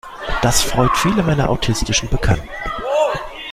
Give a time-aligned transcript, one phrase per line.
[0.41, 2.49] Das freut viele meiner autistischen Bekannten.